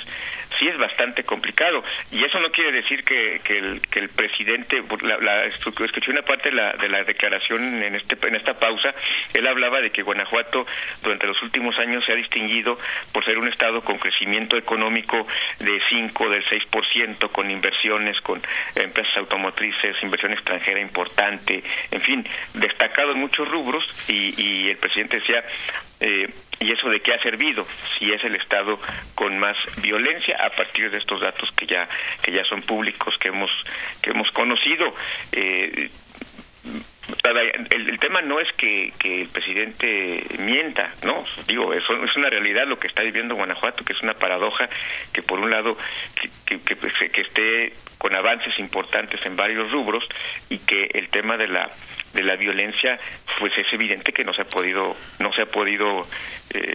sí 0.58 0.66
es 0.66 0.76
bastante 0.78 1.24
complicado. 1.24 1.82
Y 2.10 2.24
eso 2.24 2.38
no 2.40 2.50
quiere 2.50 2.72
decir 2.72 3.04
que, 3.04 3.40
que, 3.44 3.58
el, 3.58 3.80
que 3.88 4.00
el 4.00 4.08
presidente, 4.08 4.82
la, 5.02 5.18
la, 5.18 5.44
escuché 5.46 6.10
una 6.10 6.22
parte 6.22 6.50
de 6.50 6.56
la, 6.56 6.72
de 6.72 6.88
la 6.88 7.04
declaración 7.04 7.82
en, 7.82 7.94
este, 7.94 8.16
en 8.26 8.36
esta 8.36 8.54
pausa, 8.54 8.94
él 9.32 9.46
hablaba 9.46 9.80
de 9.80 9.90
que 9.90 10.02
Guanajuato 10.02 10.66
durante 11.02 11.26
los 11.26 11.40
últimos 11.42 11.78
años 11.78 12.04
se 12.04 12.12
ha 12.12 12.16
distinguido 12.16 12.78
por 13.12 13.24
ser 13.24 13.38
un 13.38 13.48
estado 13.48 13.80
con 13.82 13.98
crecimiento 13.98 14.56
económico 14.56 15.26
de 15.60 15.80
5, 15.88 16.28
del 16.28 16.44
6%, 16.44 17.30
con 17.30 17.50
inversiones, 17.50 18.20
con 18.20 18.40
empresas 18.74 19.16
automotrices, 19.16 20.02
inversión 20.02 20.32
extranjera 20.32 20.80
importante, 20.80 21.62
en 21.90 22.00
fin, 22.00 22.26
destacado 22.54 23.12
en 23.12 23.18
muchos 23.18 23.48
rubros 23.48 24.10
y 24.10 24.23
y, 24.36 24.70
el 24.70 24.76
presidente 24.76 25.18
decía, 25.18 25.44
eh, 26.00 26.28
¿y 26.60 26.72
eso 26.72 26.88
de 26.88 27.00
qué 27.00 27.14
ha 27.14 27.22
servido? 27.22 27.66
Si 27.98 28.10
es 28.12 28.22
el 28.24 28.36
Estado 28.36 28.78
con 29.14 29.38
más 29.38 29.56
violencia 29.82 30.36
a 30.44 30.50
partir 30.50 30.90
de 30.90 30.98
estos 30.98 31.20
datos 31.20 31.50
que 31.52 31.66
ya 31.66 31.88
que 32.22 32.32
ya 32.32 32.44
son 32.44 32.62
públicos 32.62 33.14
que 33.18 33.28
hemos 33.28 33.50
que 34.02 34.10
hemos 34.10 34.30
conocido. 34.30 34.94
Eh, 35.32 35.90
el, 37.70 37.88
el, 37.88 37.98
tema 37.98 38.22
no 38.22 38.40
es 38.40 38.50
que, 38.56 38.92
que, 38.98 39.22
el 39.22 39.28
presidente 39.28 40.24
mienta, 40.38 40.90
no, 41.04 41.24
digo, 41.46 41.72
eso 41.74 42.04
es 42.04 42.16
una 42.16 42.30
realidad 42.30 42.66
lo 42.66 42.78
que 42.78 42.86
está 42.86 43.02
viviendo 43.02 43.34
Guanajuato, 43.34 43.84
que 43.84 43.92
es 43.92 44.02
una 44.02 44.14
paradoja 44.14 44.68
que 45.12 45.22
por 45.22 45.38
un 45.38 45.50
lado 45.50 45.76
que, 46.46 46.58
que, 46.58 47.20
esté 47.20 47.72
con 47.98 48.14
avances 48.14 48.58
importantes 48.58 49.24
en 49.24 49.36
varios 49.36 49.70
rubros 49.70 50.04
y 50.50 50.58
que 50.58 50.90
el 50.94 51.08
tema 51.08 51.36
de 51.36 51.48
la 51.48 51.70
de 52.12 52.22
la 52.22 52.36
violencia 52.36 52.98
pues 53.40 53.52
es 53.58 53.66
evidente 53.72 54.12
que 54.12 54.24
no 54.24 54.32
se 54.32 54.42
ha 54.42 54.44
podido 54.44 54.94
no 55.18 55.32
se 55.32 55.42
ha 55.42 55.46
podido 55.46 56.06
eh, 56.54 56.74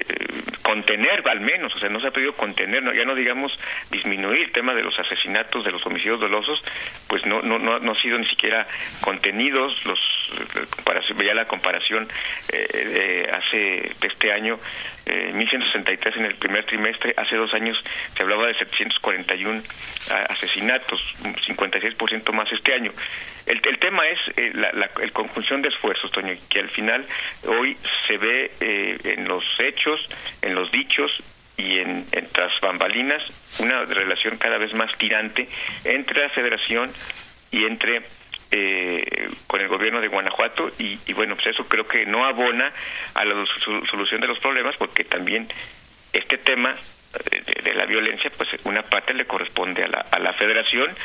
contener 0.61 1.23
al 1.29 1.39
menos 1.39 1.73
o 1.75 1.79
sea 1.79 1.87
no 1.87 2.01
se 2.01 2.07
ha 2.07 2.11
podido 2.11 2.33
contener 2.33 2.83
no, 2.83 2.93
ya 2.93 3.05
no 3.05 3.15
digamos 3.15 3.57
disminuir 3.89 4.41
el 4.41 4.51
tema 4.51 4.73
de 4.73 4.83
los 4.83 4.97
asesinatos 4.99 5.63
de 5.63 5.71
los 5.71 5.85
homicidios 5.85 6.19
dolosos 6.19 6.59
pues 7.07 7.25
no 7.25 7.41
no 7.41 7.57
no, 7.57 7.79
no 7.79 7.91
ha 7.91 8.01
sido 8.01 8.17
ni 8.17 8.25
siquiera 8.25 8.67
contenidos 9.01 9.85
los 9.85 10.18
veía 11.15 11.33
la 11.33 11.45
comparación 11.45 12.07
eh, 12.51 12.67
de 12.71 13.31
hace 13.31 13.91
este 14.07 14.31
año 14.31 14.57
eh, 15.05 15.31
1163 15.33 16.17
en 16.17 16.25
el 16.25 16.35
primer 16.35 16.65
trimestre 16.65 17.13
hace 17.17 17.35
dos 17.35 17.53
años 17.53 17.77
se 18.15 18.23
hablaba 18.23 18.47
de 18.47 18.53
741 18.55 19.61
asesinatos 20.29 20.99
56% 21.23 22.31
más 22.33 22.51
este 22.51 22.73
año. 22.73 22.91
El, 23.45 23.61
el 23.67 23.79
tema 23.79 24.07
es 24.07 24.19
eh, 24.37 24.51
la, 24.53 24.89
el 25.01 25.11
conjunción 25.11 25.61
de 25.61 25.69
esfuerzos 25.69 26.11
Toño 26.11 26.33
que 26.49 26.59
al 26.59 26.69
final 26.69 27.05
hoy 27.47 27.77
se 28.07 28.17
ve 28.17 28.51
eh, 28.61 28.97
en 29.03 29.27
los 29.27 29.43
hechos 29.59 29.99
en 30.41 30.55
los 30.55 30.71
dichos 30.71 31.11
y 31.57 31.79
en, 31.79 32.05
tras 32.31 32.51
bambalinas 32.61 33.21
una 33.59 33.83
relación 33.83 34.37
cada 34.37 34.57
vez 34.57 34.73
más 34.73 34.95
tirante 34.97 35.47
entre 35.83 36.21
la 36.21 36.29
federación 36.29 36.91
y 37.51 37.65
entre 37.65 38.03
eh, 38.51 39.29
con 39.47 39.61
el 39.61 39.67
gobierno 39.67 40.01
de 40.01 40.07
Guanajuato 40.07 40.69
y, 40.79 40.99
y, 41.05 41.13
bueno, 41.13 41.35
pues 41.35 41.47
eso 41.47 41.63
creo 41.65 41.85
que 41.85 42.05
no 42.05 42.25
abona 42.25 42.71
a 43.13 43.25
la 43.25 43.45
solución 43.89 44.21
de 44.21 44.27
los 44.27 44.39
problemas 44.39 44.75
porque 44.77 45.03
también 45.03 45.47
este 46.13 46.37
tema 46.37 46.75
eh, 47.31 47.41
de, 47.45 47.61
de, 47.61 47.73
la 47.75 47.85
violencia, 47.85 48.31
pues 48.35 48.49
una 48.65 48.83
parte 48.83 49.13
le 49.13 49.25
corresponde 49.25 49.83
a 49.83 49.87
la, 49.87 50.05
a 50.11 50.19
la 50.19 50.33
federación 50.33 50.95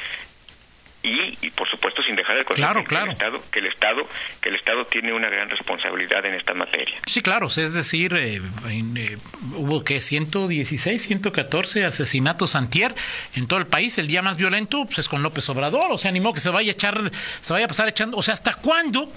y, 1.04 1.46
y, 1.46 1.50
por 1.50 1.68
supuesto 1.68 2.02
sin 2.02 2.16
dejar 2.16 2.38
de 2.38 2.44
claro, 2.44 2.82
claro. 2.82 3.06
Que, 3.06 3.12
el 3.12 3.12
Estado, 3.12 3.38
que 3.52 3.58
el 3.60 3.66
Estado 3.66 4.06
que 4.40 4.48
el 4.48 4.56
Estado 4.56 4.84
tiene 4.86 5.12
una 5.12 5.28
gran 5.28 5.48
responsabilidad 5.50 6.24
en 6.24 6.34
esta 6.34 6.54
materia. 6.54 6.98
Sí, 7.06 7.20
claro, 7.20 7.46
es 7.46 7.74
decir, 7.74 8.14
eh, 8.14 8.40
eh, 8.70 9.16
hubo 9.54 9.84
que 9.84 10.00
116, 10.00 11.02
114 11.02 11.84
asesinatos 11.84 12.56
antier 12.56 12.94
en 13.36 13.46
todo 13.46 13.58
el 13.58 13.66
país, 13.66 13.98
el 13.98 14.06
día 14.06 14.22
más 14.22 14.38
violento 14.38 14.86
pues 14.86 15.00
es 15.00 15.08
con 15.08 15.22
López 15.22 15.48
Obrador, 15.50 15.92
o 15.92 15.98
sea, 15.98 16.08
animó 16.08 16.32
que 16.32 16.40
se 16.40 16.50
vaya 16.50 16.70
a 16.70 16.72
echar 16.72 17.10
se 17.40 17.52
vaya 17.52 17.66
a 17.66 17.68
pasar 17.68 17.88
echando, 17.88 18.16
o 18.16 18.22
sea, 18.22 18.34
¿hasta 18.34 18.54
cuándo 18.54 19.12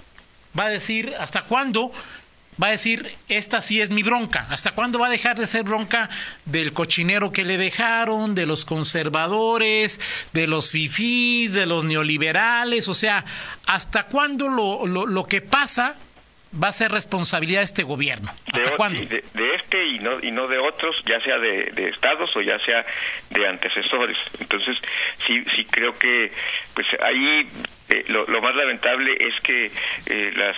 va 0.58 0.66
a 0.66 0.70
decir 0.70 1.14
hasta 1.18 1.44
cuándo 1.44 1.92
va 2.62 2.68
a 2.68 2.72
decir, 2.72 3.06
esta 3.30 3.62
sí 3.62 3.82
es 3.82 3.90
mi 3.90 4.04
bronca. 4.04 4.48
¿Hasta 4.50 4.72
cuándo 4.72 5.00
va 5.00 5.08
a 5.08 5.12
dejar 5.12 5.38
de 5.38 5.48
ser 5.48 5.64
bronca 5.64 6.10
del 6.46 6.74
cochinero 6.74 7.32
que 7.32 7.44
le 7.44 7.58
dejaron, 7.58 8.36
de 8.36 8.46
los 8.46 8.66
conservadores, 8.66 10.00
de 10.34 10.48
los 10.48 10.72
fifís, 10.72 11.54
de 11.54 11.66
los 11.66 11.84
neoliberales? 11.84 12.88
O 12.88 12.94
sea, 12.94 13.24
¿hasta 13.68 14.08
cuándo 14.08 14.50
lo, 14.50 14.86
lo, 14.88 15.06
lo 15.06 15.26
que 15.26 15.42
pasa 15.42 15.96
va 16.62 16.70
a 16.70 16.74
ser 16.74 16.92
responsabilidad 16.92 17.60
de 17.60 17.66
este 17.66 17.84
gobierno? 17.84 18.32
¿Hasta 18.52 18.72
de, 18.72 18.76
cuándo? 18.78 19.00
De, 19.02 19.24
de, 19.34 19.56
este 19.56 19.86
y 19.86 20.00
no, 20.00 20.20
y 20.22 20.32
no 20.32 20.48
de 20.48 20.58
otros, 20.58 20.96
ya 21.06 21.20
sea 21.22 21.38
de, 21.38 21.72
de, 21.74 21.90
estados 21.90 22.30
o 22.36 22.42
ya 22.42 22.58
sea 22.60 22.86
de 23.30 23.48
antecesores. 23.48 24.18
Entonces, 24.40 24.78
sí, 25.26 25.44
sí 25.56 25.66
creo 25.66 25.94
que 25.94 26.32
pues 26.74 26.88
ahí 27.02 27.48
eh, 27.90 28.04
lo, 28.08 28.26
lo, 28.26 28.42
más 28.42 28.56
lamentable 28.56 29.16
es 29.20 29.40
que 29.42 29.72
eh, 30.08 30.32
las 30.36 30.58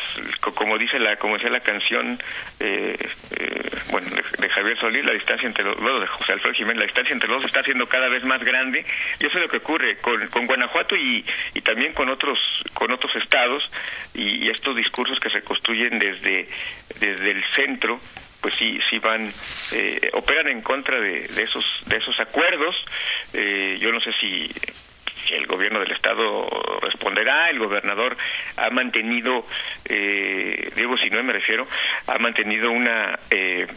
como 0.56 0.78
dice 0.78 0.98
la 0.98 1.16
como 1.18 1.36
decía 1.36 1.50
la 1.50 1.60
canción 1.60 2.18
eh, 2.60 2.98
eh 3.38 3.70
bueno 3.92 4.10
de, 4.10 4.24
de, 4.38 4.50
Javier 4.50 4.80
Solís 4.80 5.06
la 5.06 5.14
distancia 5.14 5.48
entre 5.48 5.64
los 5.64 5.80
bueno, 5.80 6.00
de 6.00 6.08
José 6.08 6.34
Alfredo 6.34 6.56
Jiménez 6.56 6.80
la 6.80 6.86
distancia 6.86 7.14
entre 7.14 7.30
los 7.30 7.44
está 7.44 7.64
siendo 7.64 7.88
cada 7.88 8.10
vez 8.10 8.24
más 8.24 8.44
grande. 8.44 8.86
Y 9.20 9.26
eso 9.26 9.38
es 9.38 9.44
lo 9.44 9.50
que 9.50 9.58
ocurre 9.58 9.98
con, 9.98 10.28
con 10.28 10.48
Guanajuato 10.48 10.96
y, 10.96 11.24
y 11.54 11.62
también 11.62 11.94
con 11.94 12.10
otros 12.10 12.40
con 12.74 12.92
otros 12.92 13.16
estados. 13.16 13.64
Y, 14.14 14.46
y 14.46 14.50
estos 14.50 14.76
discursos 14.76 15.20
que 15.20 15.30
se 15.30 15.42
construyen 15.42 16.00
desde 16.00 16.48
desde 17.00 17.32
el 17.32 17.44
centro 17.54 18.00
pues 18.42 18.56
sí 18.56 18.80
sí 18.90 19.00
van 19.00 19.30
eh, 19.74 20.10
operan 20.14 20.48
en 20.48 20.62
contra 20.62 21.00
de, 21.00 21.28
de 21.28 21.44
esos 21.44 21.66
de 21.86 21.98
esos 21.98 22.20
acuerdos. 22.20 22.76
Eh, 23.34 23.78
yo 23.80 23.92
no 23.92 24.00
sé 24.00 24.12
si 24.14 24.50
el 25.32 25.46
gobierno 25.48 25.80
del 25.80 25.92
estado 25.92 26.48
responderá 26.82 27.50
el 27.50 27.60
gobernador 27.60 28.18
ha 28.58 28.70
mantenido 28.70 29.44
eh, 29.86 30.70
Diego 30.76 30.98
si 30.98 31.10
no 31.10 31.22
me 31.24 31.34
refiero 31.34 31.66
ha 32.08 32.18
mantenido 32.18 32.72
una 32.72 33.18
eh, 33.32 33.68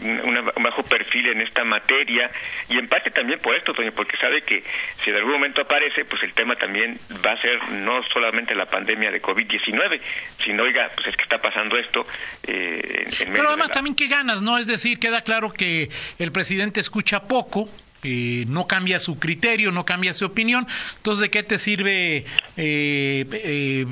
un 0.00 0.62
bajo 0.62 0.82
perfil 0.84 1.28
en 1.28 1.40
esta 1.40 1.64
materia 1.64 2.30
y 2.68 2.78
en 2.78 2.88
parte 2.88 3.10
también 3.10 3.40
por 3.40 3.56
esto, 3.56 3.72
Toño, 3.72 3.92
porque 3.92 4.16
sabe 4.16 4.42
que 4.42 4.62
si 5.02 5.10
en 5.10 5.16
algún 5.16 5.32
momento 5.32 5.62
aparece, 5.62 6.04
pues 6.04 6.22
el 6.22 6.32
tema 6.32 6.56
también 6.56 6.98
va 7.24 7.32
a 7.32 7.40
ser 7.40 7.70
no 7.70 8.02
solamente 8.12 8.54
la 8.54 8.66
pandemia 8.66 9.10
de 9.10 9.20
COVID-19, 9.20 10.00
sino, 10.44 10.62
oiga, 10.62 10.90
pues 10.94 11.08
es 11.08 11.16
que 11.16 11.22
está 11.22 11.38
pasando 11.38 11.76
esto. 11.78 12.06
Eh, 12.46 13.06
en 13.20 13.32
Pero 13.32 13.48
además 13.48 13.68
la... 13.68 13.74
también 13.74 13.96
qué 13.96 14.06
ganas, 14.06 14.42
¿no? 14.42 14.58
Es 14.58 14.66
decir, 14.66 14.98
queda 14.98 15.22
claro 15.22 15.52
que 15.52 15.88
el 16.18 16.32
presidente 16.32 16.80
escucha 16.80 17.22
poco, 17.26 17.68
eh, 18.04 18.44
no 18.48 18.66
cambia 18.66 19.00
su 19.00 19.18
criterio, 19.18 19.72
no 19.72 19.84
cambia 19.84 20.12
su 20.14 20.26
opinión. 20.26 20.66
Entonces, 20.96 21.22
¿de 21.22 21.30
qué 21.30 21.42
te 21.42 21.58
sirve 21.58 22.24
eh, 22.56 23.24
eh, 23.32 23.86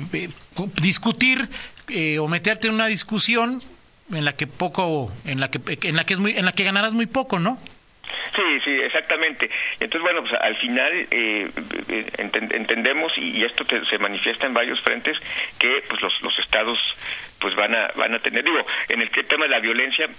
discutir 0.81 1.47
o 2.19 2.27
meterte 2.27 2.67
en 2.67 2.73
una 2.73 2.87
discusión 2.87 3.61
en 4.13 4.25
la 4.25 4.33
que 4.33 4.47
poco, 4.47 5.11
en 5.25 5.39
la 5.39 5.49
que, 5.49 5.59
en 5.87 5.95
la 5.95 6.05
que 6.05 6.13
es 6.13 6.19
muy, 6.19 6.37
en 6.37 6.45
la 6.45 6.51
que 6.51 6.63
ganarás 6.63 6.93
muy 6.93 7.05
poco, 7.05 7.39
¿no? 7.39 7.57
Sí, 8.35 8.59
sí, 8.63 8.71
exactamente. 8.71 9.49
Entonces, 9.79 10.01
bueno, 10.01 10.21
pues 10.21 10.33
al 10.33 10.55
final 10.57 11.07
eh, 11.11 11.49
ent 12.17 12.35
entendemos 12.35 13.11
y, 13.17 13.43
esto 13.43 13.65
te, 13.65 13.83
se 13.85 13.97
manifiesta 13.97 14.45
en 14.45 14.53
varios 14.53 14.79
frentes 14.81 15.17
que 15.59 15.83
pues 15.87 16.01
los, 16.01 16.13
los 16.21 16.37
estados 16.39 16.79
pues 17.39 17.55
van 17.55 17.75
a 17.75 17.87
van 17.95 18.13
a 18.13 18.19
tener 18.19 18.43
digo 18.43 18.65
en 18.89 19.01
el 19.01 19.09
tema 19.09 19.45
de 19.45 19.51
la 19.51 19.59
violencia 19.59 20.09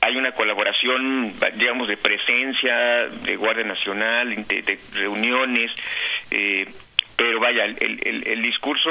hay 0.00 0.16
una 0.16 0.32
colaboración, 0.32 1.32
digamos, 1.54 1.88
de 1.88 1.96
presencia 1.96 3.08
de 3.24 3.36
Guardia 3.36 3.64
Nacional, 3.64 4.34
de, 4.46 4.78
reuniones, 4.94 5.72
eh, 6.30 6.66
pero 7.18 7.40
vaya, 7.40 7.64
el, 7.64 7.76
el, 7.80 8.28
el, 8.28 8.42
discurso 8.42 8.90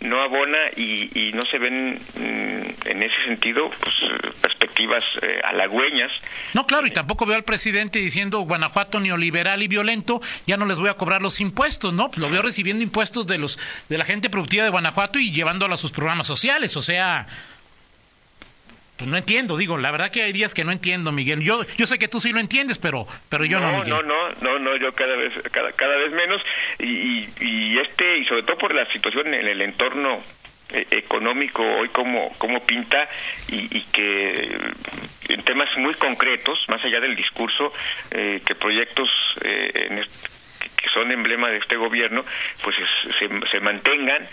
no 0.00 0.20
abona 0.20 0.58
y, 0.74 1.28
y 1.28 1.32
no 1.32 1.42
se 1.42 1.58
ven 1.58 1.94
mm, 1.94 2.88
en 2.88 3.02
ese 3.04 3.24
sentido 3.24 3.70
pues, 3.70 3.94
perspectivas 4.42 5.04
eh, 5.22 5.40
halagüeñas. 5.44 6.10
No, 6.54 6.66
claro, 6.66 6.88
y 6.88 6.90
tampoco 6.90 7.24
veo 7.24 7.36
al 7.36 7.44
presidente 7.44 8.00
diciendo 8.00 8.40
Guanajuato 8.40 8.98
neoliberal 8.98 9.62
y 9.62 9.68
violento, 9.68 10.20
ya 10.44 10.56
no 10.56 10.66
les 10.66 10.78
voy 10.78 10.88
a 10.88 10.94
cobrar 10.94 11.22
los 11.22 11.40
impuestos, 11.40 11.92
¿no? 11.92 12.10
Lo 12.16 12.30
veo 12.30 12.42
recibiendo 12.42 12.82
impuestos 12.82 13.28
de 13.28 13.38
los 13.38 13.60
de 13.88 13.96
la 13.96 14.04
gente 14.04 14.28
productiva 14.28 14.64
de 14.64 14.70
Guanajuato 14.70 15.20
y 15.20 15.30
llevándolo 15.30 15.74
a 15.74 15.78
sus 15.78 15.92
programas 15.92 16.26
sociales, 16.26 16.76
o 16.76 16.82
sea, 16.82 17.26
pues 18.98 19.08
no 19.08 19.16
entiendo, 19.16 19.56
digo, 19.56 19.78
la 19.78 19.92
verdad 19.92 20.10
que 20.10 20.24
hay 20.24 20.32
días 20.32 20.54
que 20.54 20.64
no 20.64 20.72
entiendo, 20.72 21.12
Miguel. 21.12 21.40
Yo 21.40 21.62
yo 21.76 21.86
sé 21.86 21.98
que 21.98 22.08
tú 22.08 22.18
sí 22.18 22.32
lo 22.32 22.40
entiendes, 22.40 22.78
pero 22.78 23.06
pero 23.30 23.44
yo 23.44 23.60
no, 23.60 23.70
no 23.70 23.78
Miguel. 23.78 23.90
No, 23.90 24.02
no, 24.02 24.30
no, 24.42 24.58
no, 24.58 24.76
yo 24.76 24.92
cada 24.92 25.14
vez 25.14 25.32
cada, 25.52 25.72
cada 25.72 25.96
vez 25.96 26.12
menos 26.12 26.42
y, 26.80 27.28
y, 27.40 27.78
este 27.78 28.18
y 28.18 28.24
sobre 28.24 28.42
todo 28.42 28.58
por 28.58 28.74
la 28.74 28.90
situación 28.92 29.32
en 29.32 29.46
el 29.46 29.62
entorno 29.62 30.18
eh, 30.70 30.84
económico 30.90 31.62
hoy 31.62 31.88
como 31.90 32.28
como 32.38 32.60
pinta 32.66 33.08
y, 33.48 33.78
y, 33.78 33.82
que 33.84 34.58
en 35.28 35.42
temas 35.42 35.68
muy 35.76 35.94
concretos, 35.94 36.58
más 36.68 36.84
allá 36.84 36.98
del 36.98 37.14
discurso, 37.14 37.72
eh, 38.10 38.40
que 38.44 38.56
proyectos 38.56 39.08
eh, 39.44 39.86
en 39.90 39.98
este, 39.98 40.28
que 40.76 40.88
son 40.90 41.10
emblema 41.12 41.50
de 41.50 41.58
este 41.58 41.76
gobierno, 41.76 42.24
pues 42.62 42.76
es, 42.78 43.16
se, 43.16 43.50
se 43.50 43.60
mantengan 43.60 44.26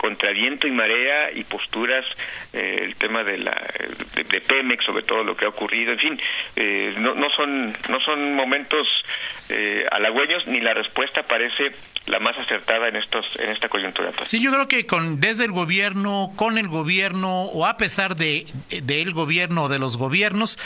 contra 0.00 0.32
viento 0.32 0.66
y 0.66 0.70
marea 0.70 1.30
y 1.30 1.44
posturas, 1.44 2.06
eh, 2.54 2.80
el 2.84 2.96
tema 2.96 3.22
de 3.22 3.36
la 3.36 3.52
de, 4.14 4.40
Pemex, 4.40 4.82
sobre 4.86 5.02
todo 5.02 5.22
lo 5.22 5.36
que 5.36 5.44
ha 5.44 5.48
ocurrido, 5.48 5.92
en 5.92 5.98
fin, 5.98 6.20
eh, 6.56 6.94
no, 6.96 7.14
no 7.14 7.28
son 7.36 7.76
no 7.90 8.00
son 8.00 8.34
momentos 8.34 8.88
eh, 9.50 9.84
halagüeños 9.90 10.46
ni 10.46 10.58
la 10.60 10.72
respuesta 10.72 11.22
parece 11.24 11.72
la 12.06 12.18
más 12.18 12.38
acertada 12.38 12.88
en 12.88 12.96
estos 12.96 13.26
en 13.40 13.50
esta 13.50 13.68
coyuntura. 13.68 14.10
Sí, 14.22 14.42
yo 14.42 14.50
creo 14.50 14.68
que 14.68 14.86
con 14.86 15.20
desde 15.20 15.44
el 15.44 15.52
gobierno, 15.52 16.30
con 16.34 16.56
el 16.56 16.68
gobierno 16.68 17.42
o 17.42 17.66
a 17.66 17.76
pesar 17.76 18.16
de 18.16 18.46
del 18.82 19.12
gobierno 19.12 19.64
o 19.64 19.68
de 19.68 19.78
los 19.78 19.98
gobiernos 19.98 20.58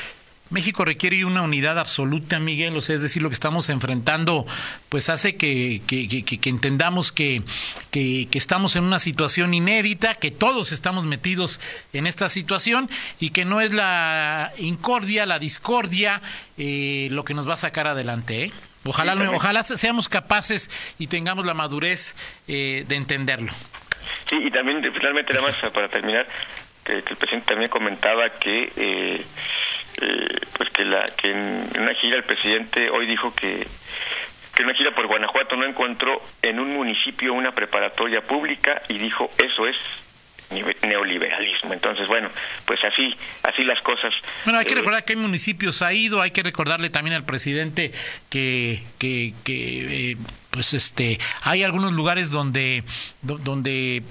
México 0.51 0.85
requiere 0.85 1.25
una 1.25 1.43
unidad 1.43 1.79
absoluta, 1.79 2.39
Miguel, 2.39 2.77
o 2.77 2.81
sea, 2.81 2.97
es 2.97 3.03
decir, 3.03 3.23
lo 3.23 3.31
que 3.31 3.35
estamos 3.35 3.71
enfrentando, 3.71 4.45
pues 4.91 5.09
hace 5.09 5.37
que, 5.37 5.81
que, 5.87 6.51
entendamos 6.51 7.13
que, 7.13 7.43
que, 7.91 8.29
estamos 8.33 8.77
en 8.77 8.85
una 8.85 8.99
situación 8.99 9.55
inédita, 9.55 10.15
que 10.17 10.31
todos 10.31 10.71
estamos 10.73 11.05
metidos 11.05 11.61
en 11.93 12.07
esta 12.07 12.29
situación 12.29 12.91
y 13.19 13.31
que 13.31 13.45
no 13.45 13.63
es 13.63 13.73
la 13.73 14.53
incordia, 14.59 15.25
la 15.25 15.39
discordia, 15.39 16.21
eh, 16.59 17.09
lo 17.11 17.25
que 17.25 17.33
nos 17.33 17.49
va 17.49 17.55
a 17.55 17.59
sacar 17.59 17.87
adelante. 17.87 18.45
¿eh? 18.45 18.53
Ojalá, 18.85 19.15
ojalá 19.35 19.63
seamos 19.63 20.11
capaces 20.11 20.71
y 20.99 21.07
tengamos 21.07 21.47
la 21.47 21.55
madurez 21.55 22.15
eh, 22.49 22.85
de 22.87 22.97
entenderlo. 22.97 23.53
Sí, 24.27 24.37
y 24.37 24.51
también 24.51 24.83
finalmente, 24.93 25.33
nada 25.33 25.49
más 25.49 25.73
para 25.73 25.89
terminar, 25.89 26.27
que, 26.85 26.99
el 26.99 27.03
presidente 27.03 27.47
también 27.47 27.71
comentaba 27.71 28.29
que 28.39 29.25
eh, 30.03 30.41
pues 30.57 30.71
que 30.71 30.85
la 30.85 31.05
que 31.05 31.31
en 31.31 31.69
una 31.81 31.95
gira 31.95 32.17
el 32.17 32.25
presidente 32.25 32.91
hoy 32.91 33.07
dijo 33.07 33.35
que 33.35 33.67
que 34.55 34.63
en 34.63 34.69
una 34.69 34.77
gira 34.77 34.95
por 34.95 35.07
Guanajuato 35.07 35.57
no 35.57 35.67
encontró 35.67 36.21
en 36.43 36.61
un 36.61 36.75
municipio 36.75 37.35
una 37.35 37.53
preparatoria 37.53 38.21
pública 38.23 38.83
y 38.89 38.99
dijo 38.99 39.31
eso 39.43 39.67
es 39.67 39.77
neoliberalismo. 40.51 41.73
Entonces, 41.73 42.07
bueno, 42.07 42.29
pues 42.67 42.81
así, 42.85 43.15
así 43.43 43.63
las 43.65 43.81
cosas. 43.83 44.13
Bueno, 44.45 44.59
hay 44.59 44.67
que 44.67 44.73
eh, 44.73 44.77
recordar 44.77 45.05
que 45.05 45.15
hay 45.15 45.19
municipios 45.19 45.83
ha 45.83 45.93
ido, 45.93 46.21
hay 46.21 46.31
que 46.31 46.43
recordarle 46.43 46.91
también 46.91 47.17
al 47.17 47.25
presidente 47.25 47.93
que, 48.31 48.83
que, 48.99 49.35
que 49.45 50.13
eh, 50.13 50.17
pues 50.51 50.75
este, 50.75 51.19
hay 51.43 51.63
algunos 51.63 51.93
lugares 51.93 52.31
donde, 52.31 52.85
donde 53.23 54.03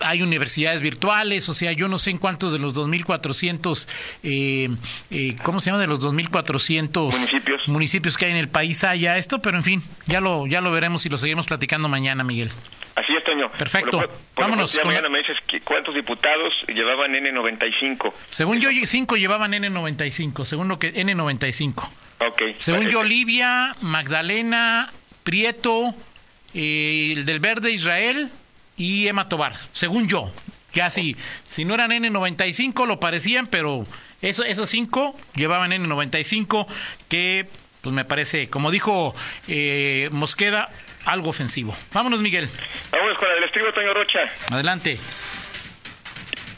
hay 0.00 0.22
universidades 0.22 0.80
virtuales, 0.80 1.48
o 1.48 1.54
sea, 1.54 1.72
yo 1.72 1.88
no 1.88 1.98
sé 1.98 2.10
en 2.10 2.18
cuántos 2.18 2.52
de 2.52 2.58
los 2.58 2.74
2.400, 2.74 3.86
eh, 4.22 4.68
eh, 5.10 5.36
¿cómo 5.42 5.60
se 5.60 5.70
llama? 5.70 5.80
De 5.80 5.86
los 5.86 6.00
2.400 6.00 7.12
municipios. 7.12 7.68
municipios 7.68 8.16
que 8.16 8.26
hay 8.26 8.32
en 8.32 8.36
el 8.38 8.48
país 8.48 8.84
haya 8.84 9.16
esto, 9.16 9.40
pero 9.40 9.56
en 9.56 9.64
fin, 9.64 9.82
ya 10.06 10.20
lo, 10.20 10.46
ya 10.46 10.60
lo 10.60 10.70
veremos 10.70 11.06
y 11.06 11.08
lo 11.08 11.18
seguimos 11.18 11.46
platicando 11.46 11.88
mañana, 11.88 12.24
Miguel. 12.24 12.50
Así 12.96 13.14
es, 13.14 13.22
Toño. 13.24 13.50
Perfecto. 13.52 14.02
Vámonos. 14.36 14.78
mañana 14.84 15.10
me 15.10 15.18
dices 15.18 15.36
cuántos 15.64 15.94
diputados 15.94 16.54
llevaban 16.66 17.12
N95. 17.12 18.12
Según 18.30 18.58
yo, 18.58 18.70
cinco 18.86 19.16
llevaban 19.16 19.52
N95, 19.52 20.44
según 20.44 20.68
lo 20.68 20.78
que 20.78 20.94
N95. 20.94 21.88
Ok. 22.20 22.42
Según 22.58 22.88
yo, 22.88 23.00
Olivia, 23.00 23.76
Magdalena, 23.82 24.90
Prieto, 25.24 25.94
eh, 26.54 27.12
el 27.14 27.26
del 27.26 27.40
Verde 27.40 27.70
Israel 27.70 28.30
y 28.76 29.08
Emma 29.08 29.28
Tobar, 29.28 29.54
según 29.72 30.08
yo. 30.08 30.30
Casi, 30.74 31.16
si 31.48 31.64
no 31.64 31.74
eran 31.74 31.90
N95 31.90 32.86
lo 32.86 33.00
parecían, 33.00 33.46
pero 33.46 33.86
eso, 34.20 34.44
esos 34.44 34.68
cinco 34.68 35.18
llevaban 35.34 35.70
N95, 35.70 36.66
que 37.08 37.48
pues 37.80 37.94
me 37.94 38.04
parece, 38.04 38.48
como 38.48 38.70
dijo 38.70 39.14
eh, 39.48 40.08
Mosqueda, 40.12 40.68
algo 41.06 41.30
ofensivo. 41.30 41.74
Vámonos, 41.92 42.20
Miguel. 42.20 42.50
Vámonos 42.90 43.18
con 43.18 43.28
el 43.30 43.44
estribo, 43.44 43.72
Toño 43.72 43.94
Rocha. 43.94 44.20
Adelante. 44.50 44.98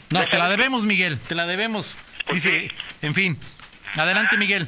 No, 0.09 0.27
te 0.27 0.37
la 0.37 0.49
debemos, 0.49 0.85
Miguel, 0.85 1.19
te 1.19 1.35
la 1.35 1.45
debemos. 1.45 1.97
Dice, 2.33 2.71
en 3.01 3.13
fin. 3.13 3.39
Adelante, 3.95 4.37
Miguel. 4.37 4.67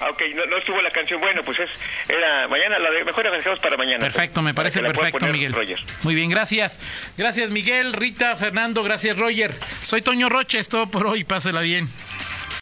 Ah, 0.00 0.08
ok, 0.10 0.22
no, 0.48 0.56
estuvo 0.56 0.80
la 0.80 0.90
canción. 0.90 1.20
Bueno, 1.20 1.42
pues 1.44 1.58
es, 1.60 1.68
era 2.08 2.48
mañana, 2.48 2.78
la 2.78 2.90
de, 2.90 3.04
mejor 3.04 3.24
la 3.24 3.32
dejamos 3.32 3.60
para 3.60 3.76
mañana. 3.76 4.00
Perfecto, 4.00 4.40
me 4.40 4.54
parece 4.54 4.80
perfecto, 4.80 5.26
Miguel. 5.26 5.54
Muy 6.02 6.14
bien, 6.14 6.30
gracias. 6.30 6.80
Gracias, 7.18 7.50
Miguel, 7.50 7.92
Rita, 7.92 8.34
Fernando, 8.36 8.82
gracias, 8.82 9.18
Roger. 9.18 9.54
Soy 9.82 10.00
Toño 10.00 10.28
Rocha, 10.28 10.58
es 10.58 10.68
todo 10.68 10.90
por 10.90 11.06
hoy, 11.06 11.24
pásela 11.24 11.60
bien. 11.60 11.88